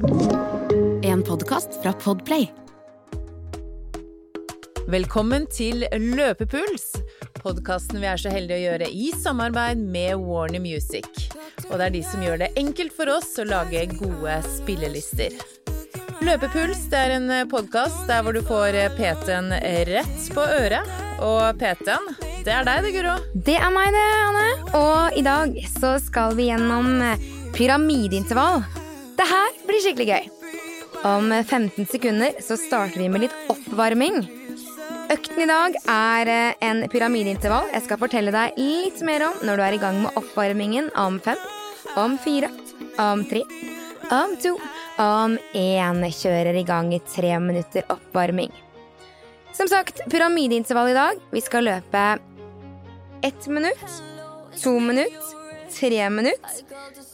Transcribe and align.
En 0.00 1.22
podkast 1.22 1.82
fra 1.82 1.92
Podplay. 1.92 2.46
Velkommen 4.88 5.44
til 5.52 5.84
Løpepuls, 5.92 6.86
podkasten 7.42 8.00
vi 8.00 8.08
er 8.08 8.22
så 8.22 8.32
heldige 8.32 8.56
å 8.56 8.62
gjøre 8.62 8.88
i 8.88 9.10
samarbeid 9.20 9.82
med 9.82 10.22
Warner 10.24 10.64
Music. 10.64 11.04
Og 11.68 11.76
det 11.76 11.90
er 11.90 11.94
de 11.98 12.02
som 12.06 12.24
gjør 12.24 12.40
det 12.40 12.50
enkelt 12.62 12.96
for 12.96 13.12
oss 13.12 13.34
å 13.42 13.46
lage 13.50 13.84
gode 13.98 14.40
spillelister. 14.56 15.36
Løpepuls 16.24 16.86
det 16.88 17.04
er 17.04 17.16
en 17.18 17.30
podkast 17.52 18.08
der 18.08 18.24
hvor 18.24 18.32
du 18.32 18.40
får 18.40 18.80
PT-en 18.96 19.52
rett 19.92 20.28
på 20.32 20.48
øret. 20.48 20.98
Og 21.20 21.60
PT-en, 21.60 22.12
det 22.48 22.56
er 22.56 22.64
deg 22.64 22.88
det, 22.88 22.96
Guro. 22.96 23.18
Det 23.36 23.60
er 23.60 23.72
meg 23.76 23.92
det, 23.92 24.10
Anne. 24.24 24.50
Og 24.80 25.20
i 25.20 25.28
dag 25.28 25.56
så 25.76 25.98
skal 26.00 26.40
vi 26.40 26.48
gjennom 26.48 26.94
pyramideintervall. 27.52 28.64
Det 29.20 29.26
her 29.28 29.56
blir 29.68 29.82
skikkelig 29.84 30.06
gøy. 30.08 30.28
Om 31.04 31.26
15 31.44 31.84
sekunder 31.90 32.38
så 32.40 32.56
starter 32.56 33.02
vi 33.02 33.08
med 33.12 33.26
litt 33.26 33.34
oppvarming. 33.52 34.22
Økten 35.12 35.42
i 35.44 35.48
dag 35.50 35.76
er 35.92 36.30
en 36.64 36.80
pyramideintervall 36.88 37.68
jeg 37.74 37.84
skal 37.84 38.00
fortelle 38.00 38.32
deg 38.32 38.56
litt 38.56 39.02
mer 39.04 39.26
om 39.26 39.42
når 39.44 39.60
du 39.60 39.64
er 39.66 39.76
i 39.76 39.82
gang 39.82 40.00
med 40.06 40.16
oppvarmingen 40.16 40.88
om 41.04 41.20
fem, 41.20 41.36
om 42.00 42.16
fire, 42.22 42.48
om 43.02 43.26
tre, 43.28 43.44
om 44.08 44.34
to, 44.40 44.54
om 45.04 45.36
én. 45.52 46.00
Kjører 46.22 46.56
i 46.56 46.64
gang 46.72 46.88
i 46.96 47.02
tre 47.12 47.36
minutter 47.44 47.84
oppvarming. 47.92 48.56
Som 49.52 49.68
sagt, 49.68 50.00
pyramideintervall 50.08 50.94
i 50.94 50.96
dag. 50.96 51.20
Vi 51.28 51.44
skal 51.44 51.68
løpe 51.68 52.08
ett 53.20 53.52
minutt, 53.52 54.00
to 54.62 54.78
minutt, 54.80 55.32
tre 55.76 56.06
minutt, 56.08 56.52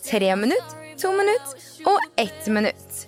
tre 0.06 0.36
minutt, 0.38 0.82
to 1.00 1.12
minutter 1.12 1.86
og 1.86 2.00
ett 2.16 2.46
minutt. 2.46 3.06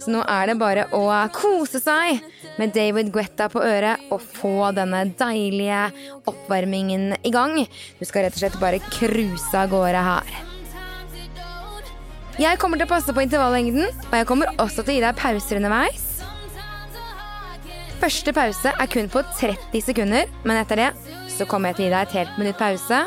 Så 0.00 0.12
nå 0.14 0.20
er 0.30 0.50
det 0.50 0.58
bare 0.60 0.84
å 0.94 1.02
kose 1.34 1.80
seg 1.82 2.20
med 2.60 2.74
David 2.76 3.10
Guetta 3.14 3.48
på 3.50 3.62
øret 3.64 4.10
og 4.14 4.22
få 4.22 4.70
denne 4.76 5.02
deilige 5.18 5.88
oppvarmingen 6.30 7.16
i 7.26 7.32
gang. 7.34 7.58
Du 7.98 8.04
skal 8.06 8.26
rett 8.26 8.36
og 8.36 8.44
slett 8.44 8.60
bare 8.62 8.82
cruise 8.86 9.50
av 9.56 9.72
gårde 9.72 10.04
her. 10.06 10.36
Jeg 12.36 12.60
kommer 12.60 12.76
til 12.76 12.84
å 12.84 12.92
passe 12.92 13.14
på 13.16 13.22
intervallengden, 13.24 13.88
og 13.88 14.14
jeg 14.14 14.28
kommer 14.28 14.52
også 14.60 14.84
til 14.84 14.92
å 14.92 14.96
gi 14.98 15.04
deg 15.06 15.18
pauser 15.18 15.58
underveis. 15.58 16.04
Første 17.96 18.34
pause 18.36 18.72
er 18.76 18.90
kun 18.92 19.08
på 19.10 19.24
30 19.40 19.82
sekunder, 19.88 20.28
men 20.44 20.60
etter 20.60 20.84
det 20.84 20.90
så 21.32 21.48
kommer 21.48 21.72
jeg 21.72 21.78
til 21.78 21.86
å 21.86 21.88
gi 21.88 21.94
deg 21.96 22.02
et 22.06 22.18
helt 22.20 22.40
minutt 22.40 22.60
pause. 22.60 23.06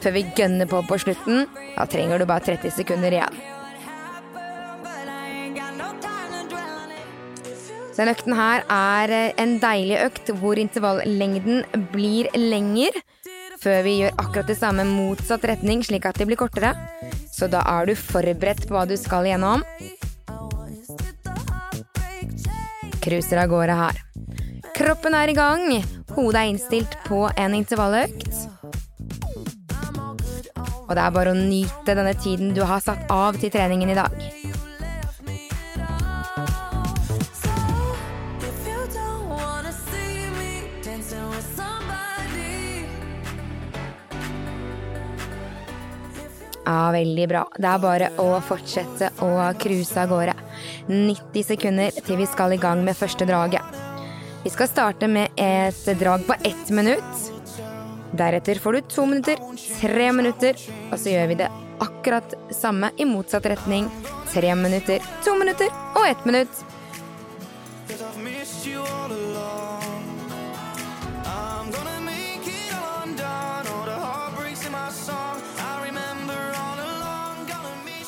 Før 0.00 0.16
vi 0.16 0.26
gønner 0.36 0.68
på 0.68 0.82
på 0.88 0.98
slutten, 1.04 1.44
da 1.76 1.86
trenger 1.86 2.18
du 2.18 2.26
bare 2.28 2.42
30 2.48 2.72
sekunder 2.74 3.14
igjen. 3.14 3.53
Denne 7.94 8.10
økten 8.10 8.34
her 8.34 8.64
er 8.74 9.12
en 9.38 9.58
deilig 9.62 10.00
økt 10.02 10.32
hvor 10.40 10.58
intervallengden 10.58 11.62
blir 11.92 12.26
lengre 12.34 13.02
Før 13.62 13.84
vi 13.86 13.92
gjør 14.00 14.16
akkurat 14.18 14.50
det 14.50 14.56
samme 14.58 14.82
motsatt 14.88 15.44
retning, 15.46 15.84
slik 15.86 16.08
at 16.08 16.18
de 16.18 16.26
blir 16.26 16.36
kortere. 16.36 16.74
Så 17.30 17.46
da 17.48 17.62
er 17.70 17.86
du 17.86 17.94
forberedt 17.96 18.66
på 18.66 18.74
hva 18.74 18.82
du 18.90 18.96
skal 19.00 19.28
gjennom. 19.30 19.62
Cruiser 23.04 23.40
av 23.40 23.48
gårde 23.52 23.78
her. 23.78 24.02
Kroppen 24.74 25.14
er 25.14 25.30
i 25.30 25.36
gang. 25.38 25.64
Hodet 26.16 26.42
er 26.42 26.50
innstilt 26.50 26.98
på 27.06 27.22
en 27.30 27.56
intervalløkt. 27.56 28.42
Og 30.84 30.92
det 30.92 31.00
er 31.06 31.14
bare 31.14 31.32
å 31.32 31.38
nyte 31.38 31.94
denne 31.96 32.18
tiden 32.20 32.52
du 32.58 32.64
har 32.68 32.82
satt 32.84 33.06
av 33.12 33.38
til 33.40 33.54
treningen 33.54 33.94
i 33.94 33.96
dag. 34.02 34.18
Ja, 46.64 46.90
veldig 46.92 47.28
bra. 47.28 47.44
Det 47.58 47.68
er 47.68 47.80
bare 47.82 48.10
å 48.22 48.28
fortsette 48.44 49.10
å 49.24 49.30
cruise 49.60 50.00
av 50.00 50.08
gårde. 50.08 50.34
90 50.88 51.44
sekunder 51.50 51.98
til 52.06 52.20
vi 52.20 52.28
skal 52.28 52.54
i 52.56 52.60
gang 52.60 52.84
med 52.86 52.96
første 52.96 53.26
draget. 53.28 53.82
Vi 54.44 54.52
skal 54.52 54.68
starte 54.68 55.08
med 55.08 55.36
et 55.40 55.84
drag 56.00 56.24
på 56.26 56.36
ett 56.44 56.72
minutt. 56.72 57.30
Deretter 58.16 58.60
får 58.62 58.72
du 58.72 58.80
to 58.88 59.06
minutter, 59.10 59.40
tre 59.80 60.12
minutter, 60.12 60.60
og 60.90 60.98
så 61.00 61.12
gjør 61.12 61.30
vi 61.32 61.38
det 61.42 61.50
akkurat 61.84 62.36
samme 62.54 62.92
i 62.96 63.08
motsatt 63.08 63.48
retning. 63.50 63.90
Tre 64.32 64.54
minutter, 64.54 65.04
to 65.24 65.34
minutter 65.40 65.72
og 65.96 66.06
ett 66.08 66.24
minutt. 66.24 66.64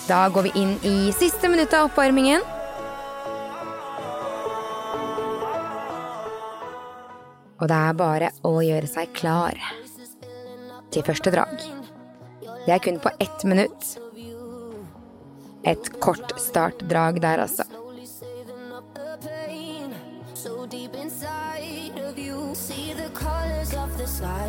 Da 0.06 0.28
går 0.28 0.42
vi 0.42 0.50
inn 0.54 0.76
i 0.86 1.12
siste 1.12 1.48
minutt 1.50 1.72
av 1.74 1.88
oppvarmingen. 1.88 2.44
Og 7.56 7.66
det 7.66 7.78
er 7.88 7.96
bare 7.98 8.28
å 8.46 8.52
gjøre 8.62 8.86
seg 8.86 9.10
klar 9.16 9.58
til 10.94 11.02
første 11.02 11.32
drag. 11.34 11.56
Det 12.66 12.74
er 12.76 12.84
kun 12.84 13.00
på 13.02 13.10
ett 13.18 13.46
minutt. 13.50 13.96
Et 15.66 15.90
kort 15.98 16.36
startdrag 16.38 17.18
der, 17.24 17.42
altså. 17.42 17.66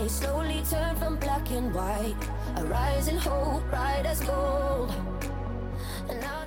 Slowly 0.07 0.61
turn 0.69 0.95
from 0.97 1.17
black 1.17 1.51
and 1.51 1.73
white. 1.73 2.29
A 2.55 2.63
rising 2.63 3.17
hope, 3.17 3.63
bright 3.69 4.05
as 4.05 4.21
gold. 4.21 5.06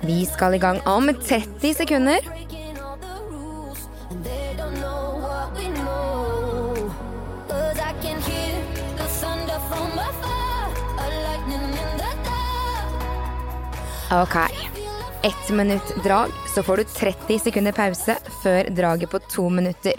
Vi 0.03 0.25
skal 0.25 0.55
i 0.55 0.57
gang 0.57 0.79
om 0.87 1.13
30 1.13 1.73
sekunder. 1.73 2.19
Ok. 14.11 14.35
Ett 15.23 15.49
minutt 15.49 16.03
drag, 16.03 16.29
så 16.55 16.63
får 16.63 16.77
du 16.77 16.83
30 16.83 17.39
sekunder 17.39 17.71
pause 17.71 18.15
før 18.43 18.69
draget 18.69 19.09
på 19.09 19.19
to 19.19 19.49
minutter. 19.49 19.93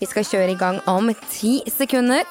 Vi 0.00 0.06
skal 0.06 0.24
kjøre 0.24 0.54
i 0.54 0.56
gang 0.56 0.80
om 0.88 1.12
ti 1.28 1.60
sekunder. 1.70 2.24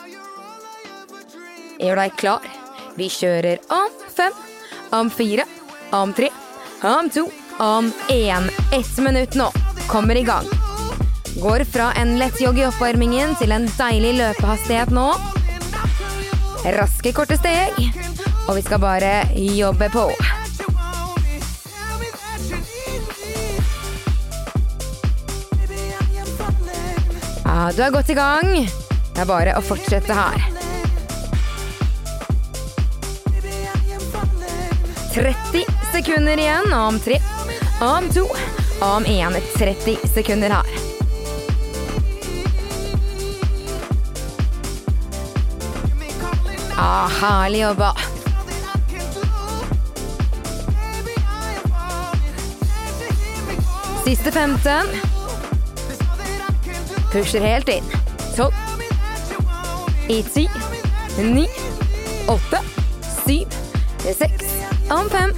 Gjør 1.77 2.01
deg 2.01 2.17
klar. 2.17 2.49
Vi 2.97 3.11
kjører 3.13 3.61
om 3.69 4.01
fem, 4.15 4.33
om 4.91 5.13
fire, 5.13 5.45
om 5.93 6.13
tre 6.17 6.31
om 6.81 7.09
to, 7.09 7.29
om 7.57 7.91
én. 8.09 8.49
Ett 8.71 8.97
minutt 8.97 9.35
nå. 9.35 9.51
Kommer 9.87 10.15
i 10.15 10.23
gang. 10.23 10.45
Går 11.41 11.63
fra 11.63 11.93
en 11.93 12.17
lett 12.19 12.41
jogg 12.41 12.59
i 12.59 12.65
oppvarmingen 12.65 13.35
til 13.35 13.51
en 13.51 13.67
deilig 13.77 14.13
løpehastighet 14.17 14.91
nå. 14.95 15.09
Raske, 16.77 17.13
korte 17.13 17.37
steg. 17.37 17.77
Og 18.47 18.55
vi 18.55 18.63
skal 18.65 18.79
bare 18.79 19.13
jobbe 19.35 19.89
på. 19.93 20.09
Ja, 27.45 27.71
du 27.75 27.81
er 27.83 27.91
godt 27.91 28.09
i 28.09 28.17
gang. 28.17 28.51
Det 29.15 29.23
er 29.23 29.29
bare 29.29 29.55
å 29.55 29.63
fortsette 29.63 30.15
her. 30.15 30.51
30 35.15 35.74
sekunder 35.95 36.37
igjen. 36.37 36.73
Om 36.73 36.99
tre, 36.99 37.21
om 37.81 38.09
to, 38.09 38.27
om 38.79 39.05
én. 39.05 39.35
30 39.57 39.97
sekunder 40.13 40.49
her. 40.49 40.65
Ah, 46.77 47.09
herlig 47.21 47.61
jobba. 47.61 47.95
Siste 54.05 54.31
15. 54.31 54.71
Pusher 57.11 57.41
helt 57.41 57.69
inn. 57.69 57.83
12. 58.35 58.53
I 60.07 60.23
10. 60.23 60.49
9. 61.17 61.47
8. 62.27 62.59
7. 63.27 63.45
6. 64.19 64.29
Om 64.89 65.09
5. 65.09 65.33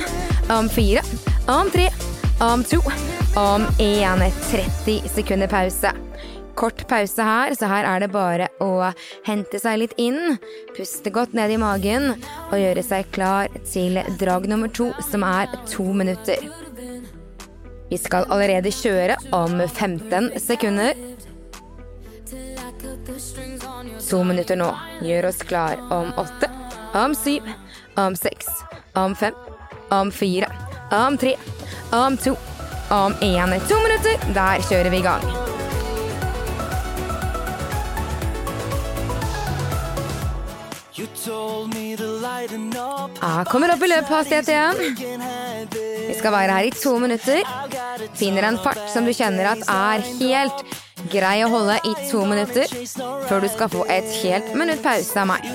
Om 0.50 0.70
fire, 0.70 1.02
Om 1.48 1.70
tre, 1.72 1.90
Om 2.40 2.64
to, 2.64 2.82
Om 3.36 3.66
én. 3.80 4.32
30 4.52 5.10
sekunder 5.10 5.48
pause. 5.48 5.92
Kort 6.56 6.88
pause 6.88 7.24
her, 7.24 7.56
så 7.56 7.68
her 7.68 7.84
er 7.86 8.00
det 8.00 8.08
bare 8.14 8.48
å 8.64 8.88
hente 9.28 9.60
seg 9.60 9.82
litt 9.82 9.94
inn, 10.02 10.38
puste 10.78 11.12
godt 11.14 11.36
ned 11.38 11.52
i 11.52 11.60
magen 11.62 12.16
og 12.16 12.56
gjøre 12.58 12.82
seg 12.82 13.12
klar 13.14 13.52
til 13.68 14.00
drag 14.18 14.48
nummer 14.50 14.72
to, 14.72 14.88
som 15.12 15.26
er 15.28 15.52
to 15.70 15.86
minutter. 15.94 16.40
Vi 17.92 18.00
skal 18.00 18.26
allerede 18.32 18.72
kjøre 18.74 19.20
om 19.36 19.60
15 19.68 20.32
sekunder. 20.42 20.96
To 24.08 24.24
minutter 24.24 24.58
nå. 24.58 24.72
Gjør 25.04 25.30
oss 25.30 25.44
klar 25.44 25.78
om 25.92 26.10
åtte, 26.18 26.50
om 26.96 27.14
syv, 27.16 27.46
om 28.00 28.16
seks, 28.18 28.50
om 28.98 29.14
fem, 29.16 29.36
om 29.90 30.12
fire, 30.12 30.50
om 30.92 31.18
tre, 31.18 31.36
om 31.92 32.18
to, 32.18 32.36
om 32.90 33.14
én. 33.22 33.60
To 33.68 33.82
minutter. 33.84 34.34
Der 34.34 34.64
kjører 34.70 34.90
vi 34.94 34.98
i 35.02 35.06
gang. 35.06 35.28
Jeg 43.18 43.46
kommer 43.52 43.74
opp 43.74 43.84
i 43.84 43.90
løphastighet 43.92 44.50
igjen. 44.50 44.78
Vi 46.08 46.16
skal 46.18 46.34
være 46.34 46.56
her 46.56 46.70
i 46.70 46.74
to 46.76 46.96
minutter. 47.02 47.44
Finner 48.18 48.48
en 48.48 48.60
fart 48.64 48.82
som 48.94 49.06
du 49.06 49.14
kjenner 49.16 49.52
at 49.52 49.66
er 49.68 50.06
helt 50.22 50.64
grei 51.12 51.42
å 51.46 51.52
holde 51.52 51.78
i 51.86 51.94
to 52.10 52.24
minutter, 52.28 52.72
før 53.28 53.44
du 53.44 53.50
skal 53.52 53.72
få 53.74 53.86
et 53.92 54.10
helt 54.24 54.56
minutt 54.58 54.84
pause 54.86 55.22
av 55.22 55.30
meg. 55.36 55.48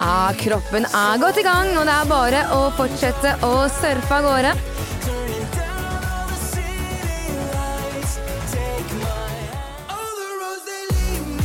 Ah, 0.00 0.32
kroppen 0.40 0.84
er 0.84 1.18
godt 1.20 1.36
i 1.36 1.42
gang, 1.44 1.68
og 1.76 1.84
det 1.84 1.92
er 1.92 2.08
bare 2.08 2.40
å 2.56 2.58
fortsette 2.76 3.34
å 3.44 3.52
surfe 3.72 4.16
av 4.16 4.24
gårde. 4.24 4.52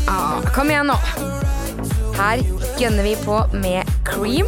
Ja, 0.07 0.19
kom 0.55 0.71
igjen 0.71 0.91
nå. 0.93 0.97
Her 2.15 2.43
gønner 2.79 3.03
vi 3.03 3.15
på 3.25 3.43
med 3.59 3.93
cream. 4.07 4.47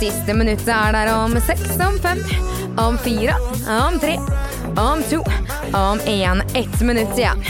Siste 0.00 0.34
minuttet 0.34 0.74
er 0.74 0.98
der 0.98 1.14
om 1.14 1.38
seks, 1.46 1.76
om 1.86 2.02
fem, 2.02 2.22
om 2.82 2.98
fire, 3.06 3.38
om 3.70 4.02
tre, 4.02 4.18
om 4.74 5.06
to, 5.10 5.22
om 5.70 6.02
én. 6.10 6.42
Ett 6.58 6.80
minutt 6.82 7.14
igjen. 7.14 7.46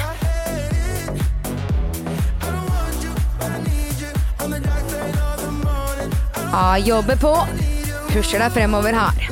Ah, 6.55 6.77
jobber 6.79 7.17
på. 7.17 7.37
Pusher 8.13 8.39
deg 8.39 8.53
fremover 8.53 8.93
her. 8.93 9.29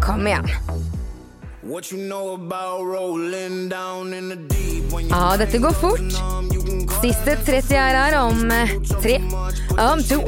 Kom 0.00 0.26
igjen. 0.26 0.48
Ja, 5.10 5.36
dette 5.36 5.58
går 5.58 5.72
fort. 5.72 6.00
Siste 7.02 7.36
30 7.44 7.76
er 7.76 8.00
her 8.00 8.18
om 8.22 8.50
eh, 8.50 8.72
tre, 9.02 9.20
om 9.76 10.00
to, 10.08 10.22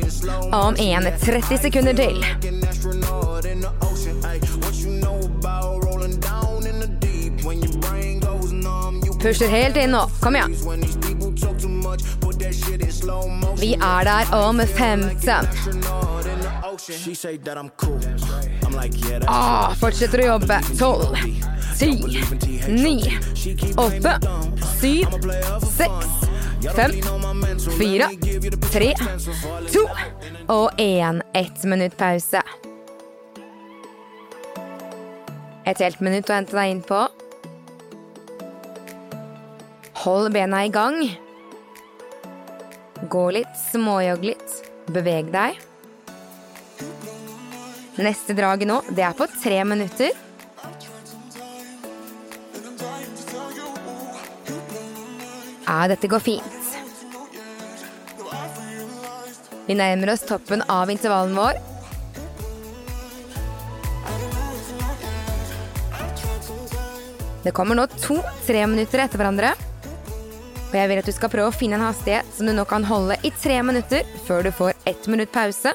om 0.53 0.77
én. 0.77 1.09
30 1.25 1.59
sekunder 1.65 1.97
til. 1.97 2.25
Pusher 9.27 9.49
helt 9.49 9.77
inn 9.77 9.91
nå. 9.91 10.11
Kom 10.21 10.37
igjen. 10.37 10.53
Vi 13.59 13.73
er 13.75 14.05
der 14.05 14.35
om 14.37 14.61
15. 14.61 15.49
Ah, 19.27 19.75
fortsetter 19.81 20.23
å 20.23 20.29
jobbe. 20.29 20.61
12, 20.79 21.19
10, 21.81 22.23
9, 22.71 23.19
8, 23.75 24.15
7, 24.79 25.05
6, 25.75 25.91
5, 26.79 26.97
4, 27.83 28.11
3, 28.71 28.95
2 29.75 29.85
og 30.55 30.71
1. 30.79 31.23
Ett 31.35 31.67
minutt 31.67 31.99
pause. 31.99 32.47
Et 35.67 35.79
helt 35.89 35.99
minutt 35.99 36.31
å 36.31 36.39
hente 36.39 36.63
deg 36.63 36.77
inn 36.79 36.87
på. 36.87 37.09
Hold 40.07 40.33
bena 40.33 40.61
i 40.65 40.69
gang. 40.69 41.01
Gå 43.11 43.25
litt, 43.35 43.57
småjogg 43.73 44.23
litt. 44.29 44.53
Beveg 44.95 45.33
deg. 45.35 45.59
Neste 47.99 48.37
draget 48.39 48.71
nå, 48.71 48.77
det 48.95 49.03
er 49.03 49.17
på 49.19 49.27
tre 49.35 49.59
minutter. 49.67 50.15
Ja, 55.67 55.91
dette 55.91 56.07
går 56.07 56.23
fint. 56.23 56.73
Vi 59.67 59.75
nærmer 59.75 60.15
oss 60.15 60.23
toppen 60.23 60.63
av 60.71 60.95
intervallen 60.95 61.35
vår. 61.35 61.59
Det 67.43 67.59
kommer 67.59 67.75
nå 67.75 67.91
to 67.99 68.23
tre 68.47 68.69
minutter 68.71 69.03
etter 69.03 69.19
hverandre. 69.19 69.57
Og 70.77 70.83
jeg 70.83 70.91
vil 70.91 70.99
at 71.01 71.07
du 71.09 71.15
skal 71.17 71.31
prøve 71.33 71.49
å 71.49 71.57
finne 71.57 71.79
en 71.79 71.87
hastighet 71.87 72.27
som 72.37 72.45
du 72.45 72.53
nå 72.53 72.67
kan 72.69 72.85
holde 72.85 73.15
i 73.25 73.31
tre 73.41 73.55
minutter 73.65 74.05
før 74.27 74.43
du 74.45 74.51
får 74.53 74.75
ett 74.85 75.07
minutt 75.09 75.31
pause. 75.33 75.73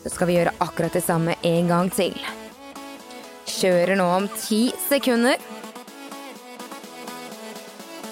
Så 0.00 0.12
skal 0.14 0.30
vi 0.30 0.38
gjøre 0.38 0.54
akkurat 0.64 0.94
det 0.96 1.02
samme 1.04 1.34
en 1.44 1.68
gang 1.68 1.90
til. 1.92 2.16
Kjører 3.58 4.00
nå 4.00 4.06
om 4.14 4.28
ti 4.40 4.70
sekunder. 4.86 5.36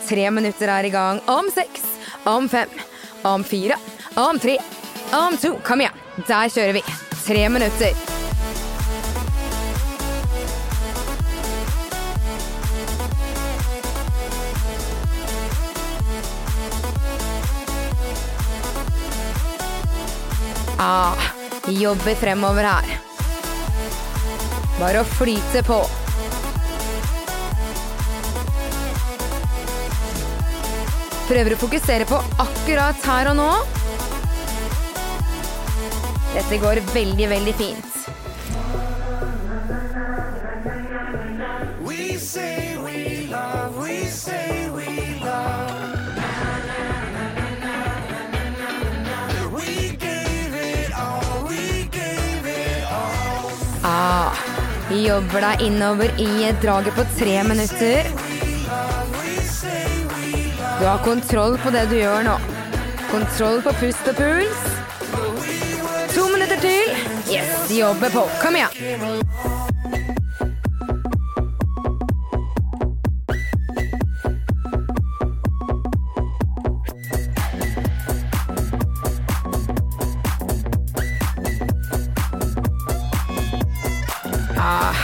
Tre 0.04 0.26
minutter 0.36 0.68
er 0.74 0.84
i 0.84 0.92
gang 0.92 1.22
om 1.32 1.48
seks, 1.54 1.88
om 2.28 2.44
fem, 2.52 2.76
om 3.24 3.46
fire, 3.46 3.80
om 4.20 4.36
tre, 4.42 4.58
om 5.16 5.40
to. 5.40 5.54
Kom 5.64 5.80
igjen, 5.80 6.04
der 6.28 6.52
kjører 6.52 6.76
vi. 6.76 6.84
Tre 7.24 7.48
minutter. 7.56 8.05
Jobber 21.80 22.14
fremover 22.14 22.64
her. 22.64 22.98
Bare 24.80 25.00
å 25.00 25.08
flyte 25.08 25.62
på. 25.66 25.78
Prøver 31.26 31.56
å 31.56 31.58
fokusere 31.58 32.06
på 32.06 32.20
akkurat 32.44 33.08
her 33.10 33.32
og 33.32 33.38
nå. 33.40 33.50
Dette 36.36 36.60
går 36.62 36.82
veldig, 36.92 37.28
veldig 37.32 37.54
fint. 37.58 37.92
We 41.86 42.18
say 42.18 42.75
jobber 55.02 55.44
deg 55.44 55.62
innover 55.66 56.12
i 56.22 56.28
et 56.48 56.58
draget 56.62 56.94
på 56.96 57.04
tre 57.18 57.36
minutter. 57.48 58.08
Du 60.78 60.84
har 60.86 61.04
kontroll 61.04 61.58
på 61.58 61.72
det 61.74 61.86
du 61.90 61.96
gjør 61.98 62.24
nå. 62.26 62.36
Kontroll 63.10 63.62
på 63.64 63.74
pust 63.80 64.10
og 64.12 64.18
puls. 64.20 64.64
To 66.14 66.28
minutter 66.32 66.60
til. 66.62 66.96
Yes, 67.32 67.70
jobber 67.72 68.12
på. 68.14 68.28
Kom 68.42 68.58
igjen. 68.60 69.55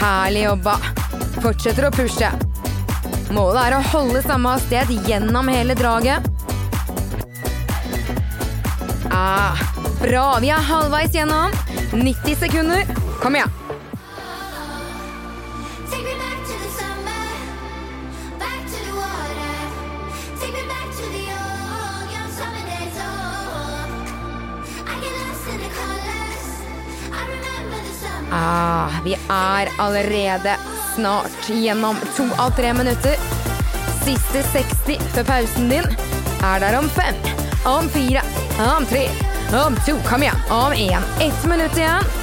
Herlig 0.02 0.44
jobba. 0.44 0.76
Fortsetter 1.42 1.86
å 1.86 1.94
pushe. 1.94 2.30
Målet 3.32 3.62
er 3.68 3.76
å 3.78 3.84
holde 3.92 4.22
samme 4.26 4.56
hastighet 4.56 5.08
gjennom 5.08 5.48
hele 5.52 5.76
draget. 5.78 6.26
Ah, 9.12 9.58
bra, 10.02 10.26
vi 10.42 10.52
er 10.52 10.70
halvveis 10.72 11.14
gjennom. 11.14 11.54
90 11.92 12.38
sekunder. 12.44 12.86
Kom 13.22 13.36
igjen. 13.38 13.61
Er 29.32 29.72
allerede 29.78 30.56
snart 30.94 31.48
gjennom 31.48 31.96
to 32.16 32.26
av 32.38 32.54
tre 32.56 32.72
minutter. 32.76 33.16
Siste 34.02 34.42
60 34.52 34.98
før 35.14 35.28
pausen 35.28 35.70
din 35.72 35.88
er 36.42 36.62
der 36.64 36.78
om 36.78 36.90
fem, 36.98 37.18
om 37.68 37.88
fire, 37.94 38.24
om 38.74 38.86
tre, 38.90 39.06
om 39.64 39.78
to, 39.86 39.96
kom 40.08 40.26
igjen, 40.26 40.46
om 40.50 40.74
én. 40.74 41.10
Ett 41.22 41.48
minutt 41.48 41.76
igjen. 41.78 42.14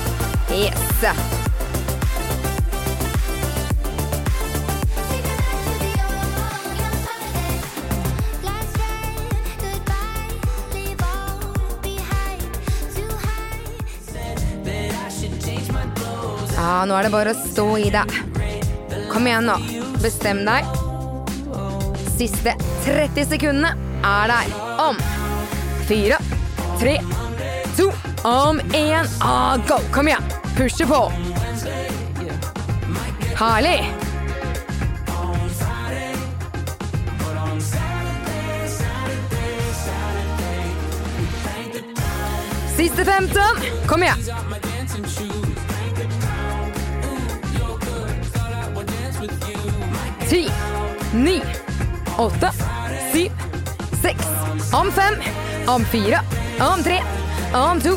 Yes. 0.52 1.39
Nå 16.88 16.96
er 16.96 17.04
det 17.04 17.12
bare 17.12 17.34
å 17.36 17.40
stå 17.52 17.66
i 17.78 17.90
det. 17.92 18.06
Kom 19.12 19.28
igjen 19.28 19.50
nå. 19.50 19.58
Bestem 20.00 20.46
deg. 20.48 20.68
Siste 22.16 22.54
30 22.86 23.28
sekundene 23.34 23.74
er 24.06 24.32
der. 24.32 24.54
Om 24.80 25.00
fire, 25.90 26.20
tre, 26.80 26.96
to, 27.76 27.90
om 28.28 28.62
én. 28.72 29.08
Ah, 29.20 29.58
go! 29.68 29.82
Kom 29.92 30.08
igjen. 30.08 30.24
Pushe 30.56 30.88
på. 30.88 31.02
Herlig. 33.40 33.80
Siste 42.80 43.06
15. 43.06 43.42
Kom 43.88 44.04
igjen. 44.04 45.29
Ti, 50.30 50.50
ni, 51.14 51.42
åtte, 52.18 52.52
syv, 53.14 53.32
seks, 54.02 54.28
om 54.74 54.92
fem, 54.92 55.14
om 55.68 55.86
fire, 55.86 56.20
om 56.62 56.84
tre, 56.84 57.00
om 57.54 57.82
to, 57.82 57.96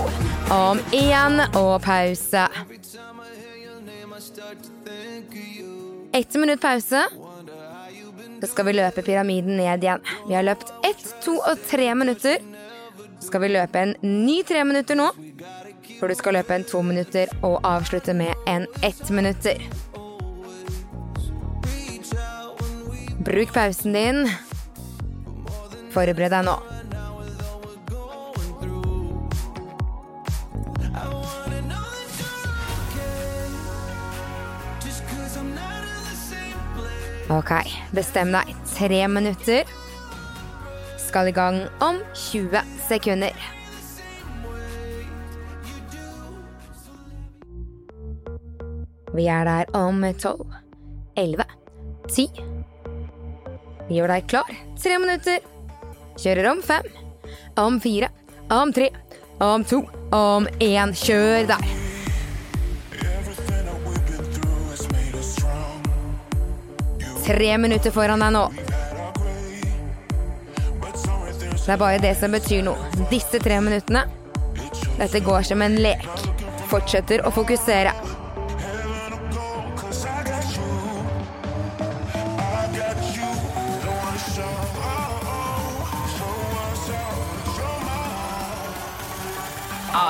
om 0.50 0.80
én 0.92 1.42
og 1.56 1.82
pause. 1.82 2.46
Ett 6.12 6.34
minutt 6.34 6.60
pause. 6.60 7.04
Så 8.40 8.46
skal 8.46 8.66
vi 8.66 8.72
løpe 8.72 9.02
pyramiden 9.02 9.56
ned 9.56 9.84
igjen. 9.84 10.00
Vi 10.28 10.34
har 10.34 10.42
løpt 10.42 10.72
ett, 10.88 11.04
to 11.24 11.36
og 11.36 11.60
tre 11.68 11.94
minutter. 11.94 12.40
Så 13.20 13.28
skal 13.28 13.44
vi 13.44 13.52
løpe 13.52 13.78
en 13.78 13.96
ny 14.00 14.40
tre 14.42 14.64
minutter 14.64 14.96
nå. 14.96 15.12
For 16.00 16.08
du 16.08 16.16
skal 16.16 16.40
løpe 16.40 16.56
en 16.56 16.64
to 16.64 16.80
minutter 16.82 17.28
og 17.42 17.60
avslutte 17.60 18.16
med 18.16 18.32
en 18.48 18.66
ett 18.82 19.10
minutter. 19.10 19.60
Bruk 23.22 23.52
pausen 23.54 23.92
din. 23.92 24.26
Forbered 25.94 26.32
deg 26.32 26.42
nå. 26.42 26.56
Ok, 37.30 37.52
bestem 37.94 38.34
deg. 38.34 38.50
Tre 38.74 39.02
minutter. 39.08 39.70
Skal 40.98 41.30
i 41.30 41.36
gang 41.36 41.62
om 41.78 42.02
20 42.18 42.58
sekunder. 42.88 43.36
Vi 49.14 49.28
er 49.28 49.44
der 49.44 49.76
om 49.76 50.02
12, 50.18 50.48
11, 51.16 51.44
10 52.08 52.51
Gjør 53.92 54.08
deg 54.08 54.28
klar. 54.30 54.48
Tre 54.80 54.98
minutter. 54.98 55.42
Kjører 56.16 56.46
om 56.52 56.60
fem. 56.64 56.86
Om 57.60 57.78
fire. 57.80 58.08
Om 58.48 58.72
tre. 58.72 58.88
Om 59.40 59.64
to. 59.68 59.82
Om 60.16 60.48
én. 60.64 60.94
Kjør 60.96 61.50
der. 61.50 61.66
Tre 67.22 67.50
minutter 67.58 67.92
foran 67.94 68.24
deg 68.24 68.32
nå. 68.34 68.46
Det 71.62 71.70
er 71.70 71.78
bare 71.78 72.00
det 72.02 72.16
som 72.18 72.32
betyr 72.34 72.64
noe. 72.66 72.88
Disse 73.12 73.38
tre 73.44 73.60
minuttene. 73.62 74.06
Dette 74.96 75.20
går 75.22 75.44
som 75.46 75.62
en 75.62 75.76
lek. 75.84 76.08
Fortsetter 76.72 77.22
å 77.28 77.30
fokusere. 77.34 77.92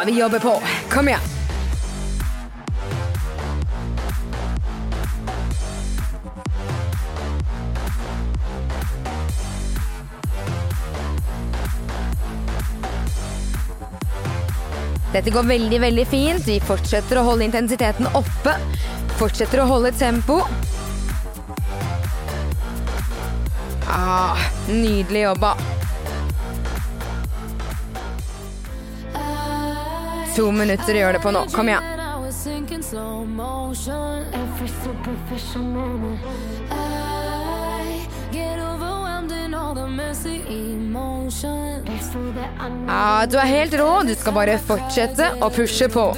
Vi 0.06 0.18
jobber 0.18 0.38
på. 0.38 0.62
Kom 0.90 1.08
igjen. 1.08 1.20
Dette 15.12 15.30
går 15.30 15.42
veldig, 15.42 15.80
veldig 15.80 16.06
fint. 16.08 16.46
Vi 16.48 16.56
fortsetter 16.64 17.20
å 17.20 17.26
holde 17.26 17.44
intensiteten 17.44 18.08
oppe. 18.16 18.56
Fortsetter 19.20 19.60
å 19.60 19.68
holde 19.68 19.92
tempo. 19.92 20.40
Ah, 23.92 24.40
nydelig 24.72 25.26
jobba. 25.26 25.52
To 30.32 30.46
minutter 30.48 30.96
å 30.96 31.00
gjøre 31.02 31.18
det 31.18 31.20
på 31.20 31.30
nå. 31.34 31.42
Kom 31.52 31.68
igjen. 31.68 31.84
Ja, 42.88 43.26
du 43.28 43.36
er 43.36 43.50
helt 43.50 43.76
rå. 43.76 43.90
Du 44.08 44.14
skal 44.16 44.36
bare 44.40 44.56
fortsette 44.70 45.28
å 45.44 45.52
pushe 45.52 45.90
på. 45.92 46.08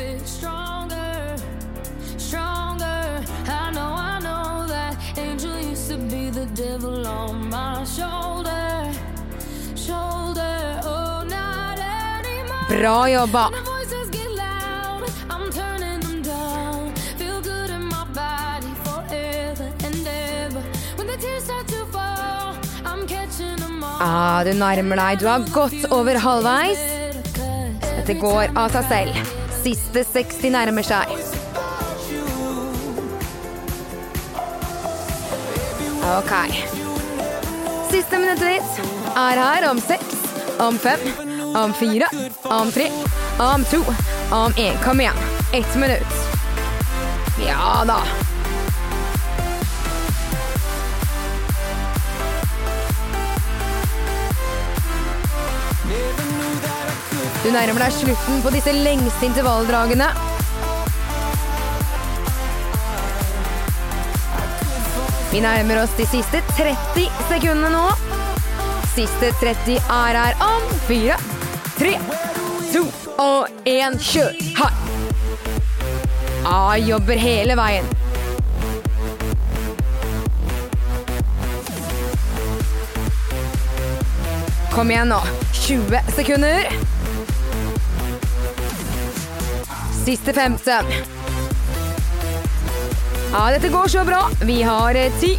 Bra 12.75 12.99
stronger. 13.06 13.63
Ah, 24.05 24.43
du 24.45 24.53
nærmer 24.53 25.01
deg. 25.01 25.23
Du 25.23 25.29
har 25.31 25.45
gått 25.55 25.87
over 25.95 26.19
halvveis. 26.21 26.83
Dette 27.85 28.17
går 28.21 28.53
av 28.59 28.75
seg 28.75 28.91
selv. 28.91 29.31
Siste 29.63 30.03
60 30.05 30.53
nærmer 30.53 30.85
seg. 30.85 31.15
Ok. 36.05 36.35
Siste 37.89 38.21
minuttet 38.21 38.59
ditt 38.59 39.17
er 39.17 39.41
her 39.41 39.69
om 39.71 39.81
seks, 39.81 40.21
om 40.61 40.77
fem, 40.83 41.07
om 41.57 41.73
fire, 41.79 42.11
om 42.45 42.75
tre, 42.75 42.91
om 43.41 43.65
to, 43.73 43.81
om 44.35 44.61
én. 44.61 44.77
Kom 44.85 45.01
igjen. 45.01 45.25
Ett 45.57 45.81
minutt. 45.81 46.21
Ja 47.41 47.87
da. 47.89 48.03
Du 57.45 57.51
nærmer 57.53 57.83
deg 57.85 57.93
slutten 57.93 58.39
på 58.41 58.51
disse 58.55 58.73
lengste 58.73 59.27
intervalldragene. 59.27 60.07
Vi 65.29 65.43
nærmer 65.45 65.83
oss 65.83 65.93
de 65.99 66.07
siste 66.09 66.41
30 66.55 67.05
sekundene 67.29 67.69
nå. 67.75 67.83
Siste 68.95 69.29
30 69.43 69.77
er 69.77 70.17
her 70.23 70.41
om 70.47 70.65
fire, 70.89 71.19
tre, 71.77 71.93
to 72.73 72.87
og 73.21 73.53
én. 73.69 74.01
Kjør! 74.01 74.33
hardt! 74.57 74.81
Ah, 76.49 76.79
jobber 76.81 77.21
hele 77.21 77.59
veien. 77.61 77.93
Kom 84.73 84.97
igjen 84.97 85.13
nå. 85.13 85.23
20 85.61 86.15
sekunder. 86.17 86.94
Siste 90.05 90.33
15. 90.33 90.85
Ja, 93.33 93.51
dette 93.51 93.69
går 93.69 93.89
så 93.89 94.05
bra. 94.05 94.29
Vi 94.43 94.63
har 94.63 94.95
eh, 94.95 95.13
ti, 95.21 95.39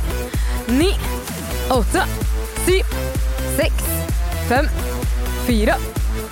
ni, 0.67 0.89
åtte, 1.71 2.03
syv, 2.65 2.85
seks, 3.57 3.83
fem, 4.49 4.65
fire, 5.45 5.75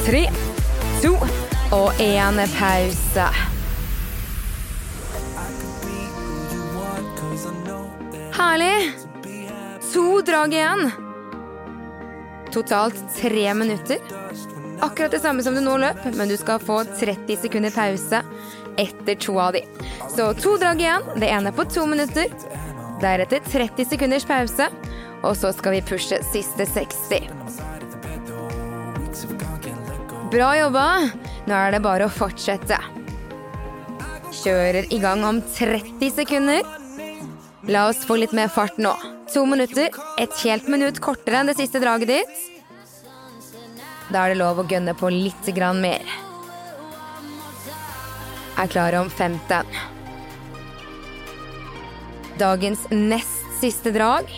tre, 0.02 0.24
to 1.02 1.14
og 1.72 2.02
én 2.02 2.42
pause. 2.58 3.28
Herlig. 8.34 8.92
To 9.94 10.22
drag 10.26 10.54
igjen. 10.54 10.92
Totalt 12.52 12.96
tre 13.22 13.54
minutter. 13.54 14.23
Akkurat 14.82 15.12
det 15.12 15.20
samme 15.20 15.44
som 15.44 15.56
du 15.56 15.62
nå 15.62 15.78
løp, 15.78 16.02
men 16.16 16.30
du 16.30 16.38
skal 16.38 16.60
få 16.60 16.82
30 17.00 17.38
sekunder 17.46 17.72
pause 17.72 18.24
etter 18.78 19.16
to 19.16 19.38
av 19.40 19.54
de. 19.54 19.62
Så 20.16 20.34
to 20.34 20.58
drag 20.58 20.82
igjen. 20.82 21.06
Det 21.22 21.30
ene 21.30 21.52
på 21.54 21.66
to 21.70 21.86
minutter. 21.86 22.32
Deretter 23.02 23.44
30 23.52 23.86
sekunders 23.90 24.26
pause. 24.26 24.70
Og 25.24 25.38
så 25.40 25.54
skal 25.56 25.78
vi 25.78 25.86
pushe 25.88 26.20
siste 26.34 26.66
60. 26.68 27.30
Bra 30.34 30.50
jobba. 30.58 30.88
Nå 31.48 31.56
er 31.56 31.76
det 31.76 31.84
bare 31.86 32.08
å 32.08 32.12
fortsette. 32.12 32.80
Kjører 34.44 34.90
i 34.92 35.00
gang 35.00 35.24
om 35.28 35.42
30 35.56 36.10
sekunder. 36.18 36.64
La 37.70 37.86
oss 37.92 38.02
få 38.08 38.18
litt 38.20 38.34
mer 38.36 38.50
fart 38.52 38.80
nå. 38.82 38.92
To 39.34 39.46
minutter, 39.48 39.94
et 40.20 40.34
helt 40.44 40.68
minutt 40.70 41.00
kortere 41.02 41.40
enn 41.40 41.50
det 41.50 41.56
siste 41.62 41.80
draget 41.82 42.12
ditt. 42.12 42.53
Da 44.14 44.28
er 44.28 44.36
det 44.36 44.44
lov 44.44 44.60
å 44.62 44.68
gønne 44.70 44.94
på 44.94 45.10
litt 45.10 45.48
grann 45.58 45.80
mer. 45.82 46.04
Er 48.62 48.70
klar 48.70 48.94
om 49.00 49.10
15. 49.10 49.66
Dagens 52.38 52.84
nest 52.92 53.48
siste 53.58 53.90
drag. 53.96 54.30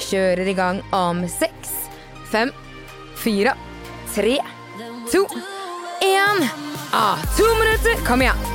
Kjører 0.00 0.48
i 0.48 0.56
gang 0.56 0.80
om 0.96 1.20
seks, 1.28 1.74
fem, 2.32 2.54
fire, 3.20 3.52
tre, 4.14 4.38
to, 5.12 5.26
én. 6.00 6.48
Ah, 6.96 7.20
to 7.36 7.52
minutter! 7.60 8.00
Kom 8.08 8.24
igjen. 8.24 8.48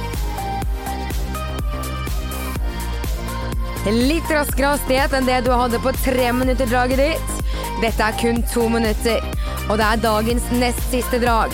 Litt 3.86 4.32
raskere 4.34 4.74
hastighet 4.74 5.14
enn 5.14 5.30
det 5.30 5.44
du 5.46 5.54
hadde 5.54 5.78
på 5.86 5.94
tre 6.02 6.32
minutter-draget 6.34 7.04
ditt. 7.04 7.42
Dette 7.84 8.08
er 8.08 8.16
kun 8.18 8.40
to 8.50 8.66
minutter, 8.72 9.22
og 9.70 9.78
det 9.80 9.86
er 9.86 10.02
dagens 10.04 10.46
nest 10.62 10.82
siste 10.92 11.20
drag. 11.22 11.54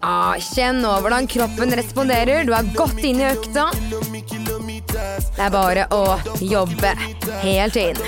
Ah, 0.00 0.32
kjenn 0.40 0.80
nå 0.80 0.94
hvordan 1.04 1.26
kroppen 1.28 1.74
responderer. 1.76 2.46
Du 2.48 2.54
er 2.56 2.70
godt 2.72 3.02
inne 3.04 3.26
i 3.26 3.32
økta. 3.34 3.66
Det 4.90 5.44
er 5.44 5.52
bare 5.52 5.84
å 5.92 6.16
jobbe 6.40 6.94
helt 7.44 7.76
inn. 7.76 8.00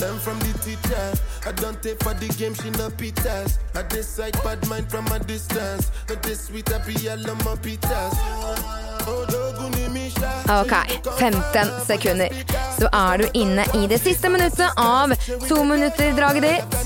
Learn 0.00 0.18
from 0.18 0.38
the 0.40 0.52
teacher. 0.58 1.12
I 1.46 1.52
don't 1.52 1.82
take 1.82 2.02
for 2.02 2.12
the 2.14 2.28
game, 2.38 2.54
she 2.54 2.70
no 2.70 2.90
pitas. 2.90 3.58
I 3.74 3.82
decide 3.82 4.34
bad 4.44 4.66
mind 4.68 4.90
from 4.90 5.06
a 5.06 5.18
distance. 5.18 5.90
Not 6.08 6.22
this 6.22 6.46
sweet, 6.46 6.70
I 6.70 6.78
be 6.84 7.08
all 7.08 7.30
on 7.30 7.38
pitas. 7.58 8.12
Ok, 10.48 10.72
15 11.18 11.86
sekunder. 11.86 12.28
Så 12.78 12.88
er 12.92 13.18
du 13.18 13.28
inne 13.32 13.64
i 13.74 13.86
det 13.86 13.98
siste 13.98 14.28
minuttet 14.28 14.70
av 14.76 15.14
to 15.48 15.64
minutter-draget 15.64 16.42
ditt. 16.42 16.76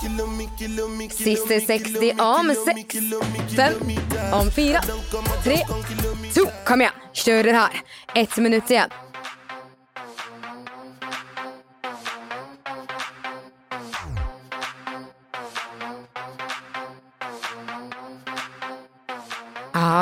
Kilo 0.00 0.26
me, 0.26 0.48
kilo 0.58 0.88
me, 0.88 1.08
kilo 1.08 1.24
Siste 1.24 1.60
60 1.60 2.12
om 2.20 2.54
6, 2.64 2.96
5, 3.56 3.74
om 4.32 4.50
4, 4.50 4.80
3, 5.44 5.58
2. 6.34 6.50
Kom 6.66 6.80
igjen, 6.80 7.00
kjører 7.12 7.52
her. 7.52 7.82
Ett 8.14 8.36
minutt 8.36 8.70
igjen. 8.70 8.90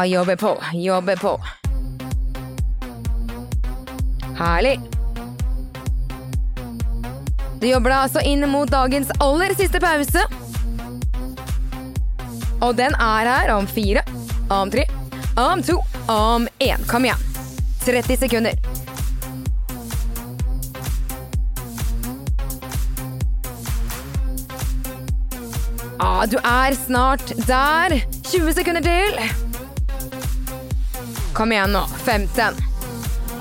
Ah, 0.03 0.07
jobber 0.07 0.37
på, 0.37 0.62
jobber 0.73 1.17
på. 1.17 1.41
Herlig. 4.38 4.81
Du 7.61 7.67
jobber 7.69 7.93
deg 7.93 7.99
altså 7.99 8.23
inn 8.27 8.43
mot 8.51 8.67
dagens 8.67 9.12
aller 9.23 9.55
siste 9.55 9.79
pause. 9.79 10.25
Og 12.59 12.75
den 12.81 12.97
er 12.99 13.31
her 13.31 13.53
om 13.55 13.69
fire, 13.71 14.03
om 14.51 14.73
tre, 14.75 14.88
om 15.38 15.62
to, 15.62 15.79
om 16.11 16.49
én. 16.59 16.83
Kom 16.91 17.07
igjen. 17.07 17.23
30 17.85 18.19
sekunder. 18.25 18.59
Ja, 26.03 26.27
du 26.27 26.37
er 26.43 26.75
snart 26.83 27.37
der. 27.47 27.99
20 28.33 28.59
sekunder 28.59 28.83
til. 28.91 29.41
Kom 31.33 31.53
igjen 31.53 31.73
nå. 31.73 31.87
15. 32.05 32.55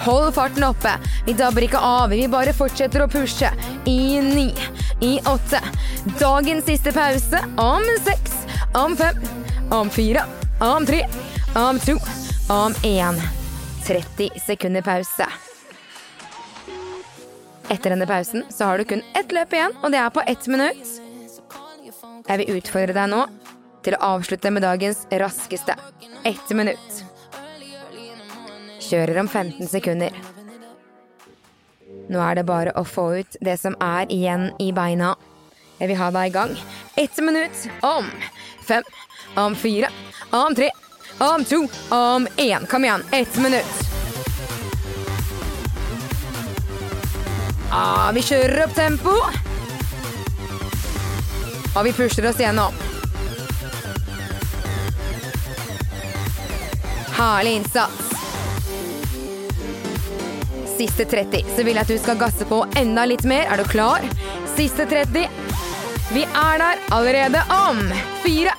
Hold 0.02 0.34
farten 0.34 0.64
oppe. 0.64 0.92
Vi 1.26 1.34
dabber 1.34 1.62
ikke 1.62 1.78
av. 1.78 2.10
Vi 2.10 2.28
bare 2.32 2.54
fortsetter 2.54 3.04
å 3.04 3.10
pushe. 3.12 3.52
I 3.86 4.22
ni. 4.22 4.48
I 5.02 5.20
åtte. 5.30 5.62
Dagens 6.20 6.66
siste 6.66 6.94
pause 6.96 7.44
om 7.58 7.86
seks. 8.06 8.34
Om 8.74 8.98
fem. 8.98 9.22
Om 9.72 9.90
fire. 9.90 10.26
Om 10.60 10.86
tre. 10.86 11.06
Om 11.56 11.80
to. 11.80 11.98
Om 12.50 12.74
én. 12.84 13.22
30 13.86 14.30
sekunder 14.46 14.82
pause. 14.82 15.28
Etter 17.70 17.94
denne 17.94 18.08
pausen 18.08 18.44
så 18.50 18.66
har 18.66 18.78
du 18.78 18.86
kun 18.86 19.04
ett 19.16 19.32
løp 19.32 19.54
igjen, 19.54 19.78
og 19.80 19.94
det 19.94 20.00
er 20.02 20.10
på 20.12 20.24
ett 20.28 20.48
minutt. 20.52 20.98
Jeg 22.28 22.42
vil 22.42 22.58
utfordre 22.58 22.96
deg 22.96 23.08
nå 23.14 23.22
til 23.86 23.96
å 23.96 24.04
avslutte 24.18 24.52
med 24.52 24.66
dagens 24.66 25.06
raskeste. 25.12 25.78
Ett 26.28 26.52
minutt. 26.58 27.11
Kjører 28.92 29.22
om 29.22 29.28
15 29.32 29.68
sekunder. 29.72 30.16
Nå 32.12 32.20
er 32.20 32.36
det 32.36 32.44
bare 32.44 32.74
å 32.76 32.84
få 32.84 33.06
ut 33.22 33.38
det 33.40 33.54
som 33.62 33.78
er 33.80 34.10
igjen 34.12 34.50
i 34.60 34.74
beina. 34.76 35.14
Jeg 35.80 35.94
vil 35.94 36.00
ha 36.02 36.10
deg 36.12 36.28
i 36.28 36.34
gang. 36.36 36.52
Ett 37.00 37.22
minutt 37.24 37.62
om 37.88 38.10
fem, 38.68 38.84
om 39.40 39.56
fire, 39.56 39.88
om 40.36 40.58
tre, 40.58 40.68
om 41.24 41.48
to, 41.48 41.62
om 41.96 42.28
én. 42.36 42.68
Kom 42.68 42.84
igjen, 42.84 43.08
ett 43.16 43.40
minutt. 43.40 43.80
Ah, 47.72 48.12
vi 48.12 48.28
kjører 48.28 48.66
opp 48.68 48.76
tempo. 48.76 49.16
Og 51.72 51.84
vi 51.88 51.96
pusher 51.96 52.28
oss 52.28 52.44
gjennom. 52.44 52.76
Herlig 57.16 57.62
innsats. 57.62 58.11
Siste 60.78 61.06
30, 61.06 61.46
så 61.56 61.64
vil 61.64 61.76
jeg 61.76 61.82
at 61.82 61.92
du 61.92 61.98
skal 62.02 62.18
gasse 62.20 62.46
på 62.50 62.64
enda 62.80 63.06
litt 63.06 63.24
mer. 63.28 63.46
Er 63.52 63.62
du 63.62 63.68
klar? 63.70 64.06
Siste 64.56 64.86
30. 64.90 65.28
Vi 66.12 66.24
er 66.24 66.58
der 66.60 66.80
allerede 66.92 67.44
om 67.56 67.80
fire, 68.24 68.56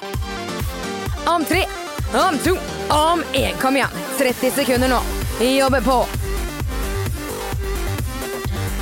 om 1.29 1.45
tre, 1.45 1.65
om 2.15 2.39
to, 2.45 2.57
om 2.95 3.25
én. 3.33 3.59
Kom 3.61 3.77
igjen. 3.77 4.01
30 4.19 4.51
sekunder 4.51 4.89
nå. 4.89 5.01
Jobbe 5.43 5.83
på. 5.83 5.99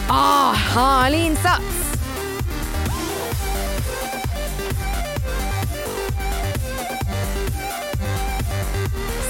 Ah, 0.08 0.54
herlig 0.74 1.26
innsats. 1.26 1.76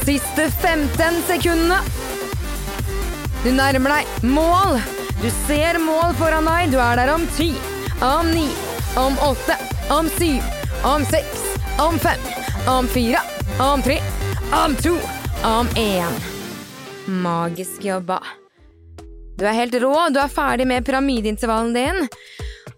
Siste 0.04 0.50
15 0.50 1.22
sekundene. 1.26 1.99
Du 3.40 3.48
nærmer 3.56 3.94
deg 3.94 4.24
mål. 4.28 4.74
Du 5.22 5.28
ser 5.46 5.78
mål 5.80 6.12
foran 6.18 6.44
deg. 6.44 6.74
Du 6.74 6.76
er 6.76 6.98
der 7.00 7.12
om 7.14 7.22
ti, 7.38 7.54
om 8.04 8.28
ni, 8.34 8.50
om 9.00 9.16
åtte, 9.24 9.56
om 9.96 10.10
syv, 10.18 10.44
om 10.84 11.06
seks, 11.08 11.46
om 11.80 11.96
fem, 12.02 12.20
om 12.68 12.88
fire, 12.92 13.22
om 13.64 13.80
tre, 13.80 13.96
om 14.60 14.76
to, 14.76 14.92
om 15.48 15.72
én. 15.80 16.20
Magisk 17.08 17.88
jobba. 17.88 18.20
Du 19.40 19.46
er 19.48 19.56
helt 19.56 19.80
rå. 19.80 19.94
Du 20.12 20.20
er 20.20 20.28
ferdig 20.28 20.68
med 20.68 20.84
pyramideintervallen 20.84 21.72
din. 21.72 22.08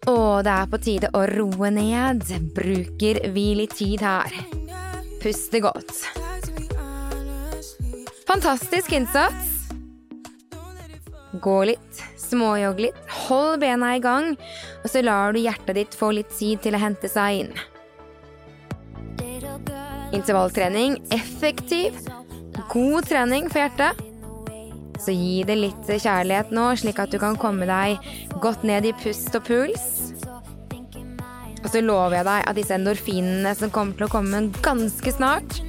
Og 0.07 0.45
det 0.47 0.55
er 0.55 0.71
på 0.71 0.83
tide 0.83 1.11
å 1.11 1.27
roe 1.27 1.75
ned. 1.75 2.23
Bruker 2.55 3.19
vi 3.35 3.49
litt 3.59 3.75
tid 3.83 4.07
her. 4.07 4.31
Puste 5.23 5.59
godt. 5.65 6.07
Fantastisk 8.31 8.95
innsats. 8.95 9.52
Gå 11.41 11.65
litt, 11.65 12.01
småjogg 12.21 12.81
litt, 12.85 12.99
hold 13.25 13.63
bena 13.63 13.95
i 13.97 14.01
gang, 14.05 14.35
og 14.83 14.89
så 14.93 15.01
lar 15.01 15.33
du 15.33 15.41
hjertet 15.41 15.79
ditt 15.79 15.95
få 15.97 16.11
litt 16.13 16.29
tid 16.37 16.61
til 16.61 16.77
å 16.77 16.83
hente 16.83 17.09
seg 17.09 17.45
inn. 17.45 17.53
Intervalltrening 20.13 20.99
effektiv, 21.15 21.97
god 22.69 23.09
trening 23.09 23.49
for 23.49 23.65
hjertet. 23.65 24.03
Så 25.01 25.17
gi 25.17 25.41
det 25.49 25.57
litt 25.57 25.89
kjærlighet 25.89 26.53
nå, 26.55 26.69
slik 26.79 27.01
at 27.01 27.11
du 27.11 27.19
kan 27.19 27.41
komme 27.41 27.67
deg 27.67 27.97
godt 28.45 28.69
ned 28.69 28.87
i 28.87 28.95
pust 29.01 29.33
og 29.35 29.49
puls. 29.49 29.89
Og 31.63 31.69
så 31.73 31.81
lover 31.81 32.21
jeg 32.21 32.29
deg 32.29 32.49
at 32.51 32.59
disse 32.59 32.77
endorfinene 32.77 33.57
som 33.57 33.73
kommer 33.73 33.97
til 33.97 34.11
å 34.11 34.13
komme 34.13 34.49
ganske 34.61 35.17
snart, 35.17 35.63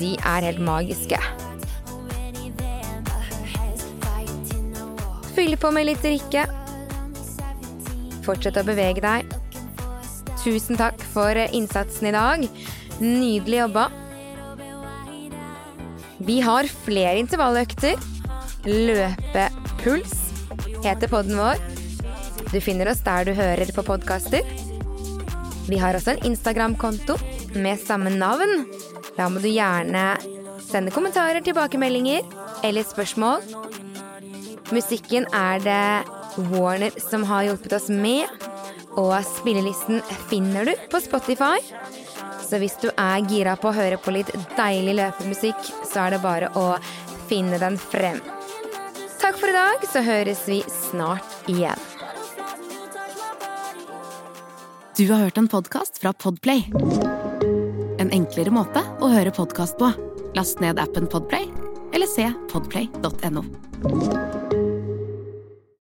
de 0.00 0.14
er 0.16 0.48
helt 0.48 0.64
magiske. 0.64 1.20
Fyll 5.34 5.56
på 5.58 5.70
med 5.74 5.88
litt 5.88 6.02
drikke. 6.04 6.44
Fortsett 8.24 8.58
å 8.60 8.64
bevege 8.66 9.02
deg. 9.02 9.32
Tusen 10.44 10.78
takk 10.78 11.00
for 11.14 11.38
innsatsen 11.44 12.08
i 12.10 12.14
dag. 12.14 12.44
Nydelig 13.02 13.58
jobba. 13.64 13.88
Vi 16.24 16.38
har 16.44 16.70
flere 16.84 17.18
intervalløkter. 17.18 17.98
Løpepuls 18.64 20.14
heter 20.84 21.10
podden 21.10 21.36
vår. 21.40 21.58
Du 22.52 22.60
finner 22.62 22.92
oss 22.92 23.02
der 23.04 23.26
du 23.26 23.34
hører 23.34 23.74
på 23.74 23.84
podkaster. 23.84 24.46
Vi 25.66 25.80
har 25.80 25.96
også 25.96 26.14
en 26.14 26.24
Instagram-konto 26.30 27.18
med 27.56 27.82
samme 27.82 28.12
navn. 28.14 28.68
Da 29.16 29.26
må 29.32 29.42
du 29.42 29.50
gjerne 29.50 30.14
sende 30.62 30.94
kommentarer, 30.94 31.42
tilbakemeldinger 31.42 32.22
eller 32.64 32.86
spørsmål. 32.86 33.42
Musikken 34.72 35.26
er 35.34 35.60
det 35.60 36.48
Warner 36.50 36.94
som 37.00 37.24
har 37.28 37.44
hjulpet 37.48 37.74
oss 37.76 37.90
med, 37.92 38.28
og 38.96 39.16
spillelisten 39.26 40.00
finner 40.30 40.68
du 40.68 40.72
på 40.90 41.00
Spotify. 41.02 41.58
Så 42.44 42.60
hvis 42.62 42.76
du 42.80 42.88
er 42.90 43.24
gira 43.28 43.56
på 43.60 43.70
å 43.70 43.76
høre 43.76 43.98
på 44.00 44.14
litt 44.14 44.30
deilig 44.56 44.96
løpemusikk, 45.00 45.72
så 45.88 46.06
er 46.06 46.14
det 46.14 46.22
bare 46.24 46.52
å 46.56 46.74
finne 47.28 47.58
den 47.60 47.76
frem. 47.80 48.20
Takk 49.20 49.38
for 49.40 49.48
i 49.48 49.56
dag, 49.56 49.84
så 49.88 50.04
høres 50.04 50.44
vi 50.48 50.60
snart 50.68 51.48
igjen. 51.48 51.80
Du 54.94 55.08
har 55.10 55.24
hørt 55.24 55.40
en 55.40 55.48
podkast 55.50 55.98
fra 55.98 56.12
Podplay. 56.12 56.68
En 57.98 58.12
enklere 58.14 58.52
måte 58.54 58.84
å 59.02 59.10
høre 59.10 59.34
podkast 59.34 59.80
på. 59.80 59.90
Last 60.38 60.62
ned 60.62 60.78
appen 60.82 61.10
Podplay, 61.10 61.48
eller 61.96 62.10
se 62.10 62.30
podplay.no. 62.52 64.43